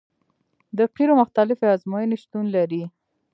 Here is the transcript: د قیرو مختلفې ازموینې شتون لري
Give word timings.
د 0.77 0.79
قیرو 0.95 1.13
مختلفې 1.21 1.65
ازموینې 1.75 2.17
شتون 2.23 2.45
لري 2.55 2.83